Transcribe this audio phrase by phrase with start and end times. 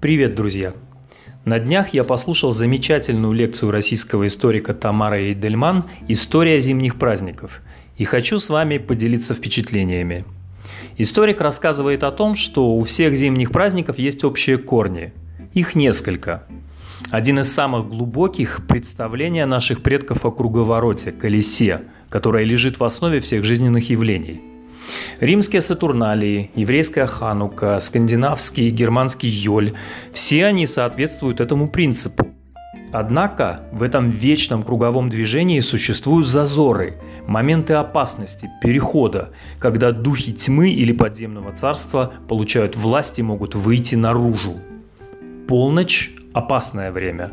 [0.00, 0.74] Привет, друзья!
[1.44, 7.62] На днях я послушал замечательную лекцию российского историка Тамара Эйдельман «История зимних праздников»
[7.96, 10.24] и хочу с вами поделиться впечатлениями.
[10.98, 15.12] Историк рассказывает о том, что у всех зимних праздников есть общие корни.
[15.52, 16.44] Их несколько.
[17.10, 23.42] Один из самых глубоких– представление наших предков о круговороте, колесе, которое лежит в основе всех
[23.42, 24.40] жизненных явлений–
[25.20, 29.74] Римские Сатурналии, еврейская Ханука, скандинавский и германский Йоль–
[30.12, 32.26] все они соответствуют этому принципу.
[32.92, 40.92] Однако в этом вечном круговом движении существуют зазоры, моменты опасности, перехода, когда духи тьмы или
[40.92, 44.56] подземного царства получают власть и могут выйти наружу.
[45.46, 47.30] Полночь– опасное время.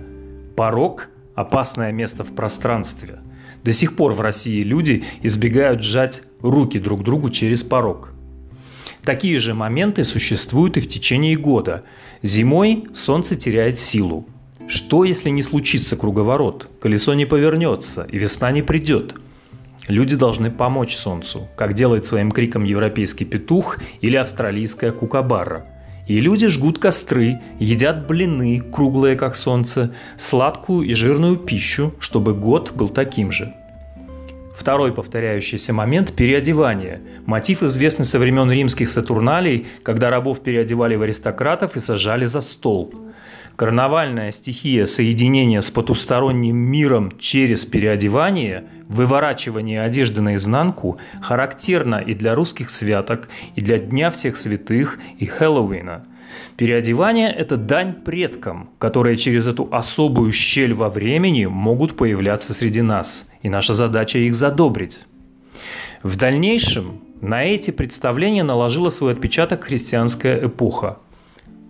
[0.57, 3.20] Порог– опасное место в пространстве.
[3.65, 8.11] До сих пор в России люди избегают сжать руки друг другу через порог.
[9.03, 11.84] Такие же моменты существуют и в течение года.
[12.21, 14.27] Зимой солнце теряет силу.
[14.67, 16.70] Что, если не случится круговорот?
[16.79, 19.15] Колесо не повернется, и весна не придет.
[19.87, 25.65] Люди должны помочь солнцу, как делает своим криком европейский петух или австралийская кукабара.
[26.07, 32.71] И люди жгут костры, едят блины, круглые как солнце, сладкую и жирную пищу, чтобы год
[32.73, 33.53] был таким же.
[34.55, 37.01] Второй повторяющийся момент– переодевание.
[37.25, 42.93] Мотив известный со времен римских сатурналей, когда рабов переодевали в аристократов и сажали за стол.
[43.55, 52.70] Карнавальная стихия соединения с потусторонним миром через переодевание, выворачивание одежды наизнанку характерна и для русских
[52.70, 56.05] святок, и для Дня всех святых, и Хэллоуина–
[56.57, 63.29] Переодевание– это дань предкам, которые через эту особую щель во времени могут появляться среди нас,
[63.41, 65.00] и наша задача их задобрить.
[66.03, 71.00] В дальнейшем на эти представления наложила свой отпечаток христианская эпоха.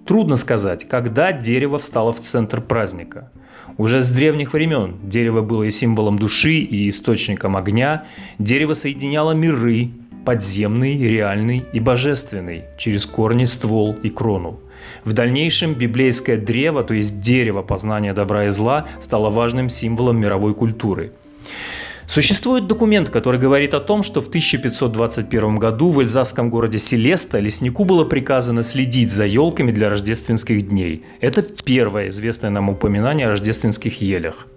[0.06, 3.32] Трудно сказать, когда дерево встало в центр праздника.
[3.78, 8.06] Уже с древних времен дерево было и символом души, и источником огня.
[8.38, 9.90] Дерево соединяло миры,
[10.24, 14.60] подземный, реальный и божественный, через корни, ствол и крону.
[15.04, 20.54] В дальнейшем библейское древо, то есть дерево познания добра и зла, стало важным символом мировой
[20.54, 21.12] культуры.
[22.08, 27.84] Существует документ, который говорит о том, что в 1521 году в эльзасском городе Селеста леснику
[27.84, 31.04] было приказано следить за елками для рождественских дней.
[31.20, 34.48] Это первое известное нам упоминание о рождественских елях.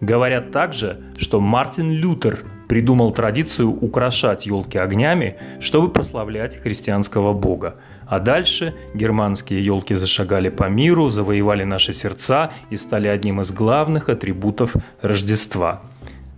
[0.00, 7.76] Говорят также, что Мартин Лютер придумал традицию украшать елки огнями, чтобы прославлять христианского бога.
[8.06, 14.08] А дальше германские елки зашагали по миру, завоевали наши сердца и стали одним из главных
[14.08, 15.82] атрибутов Рождества.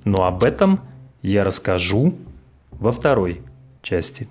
[0.07, 0.81] Но об этом
[1.21, 2.15] я расскажу
[2.71, 3.43] во второй
[3.83, 4.29] части.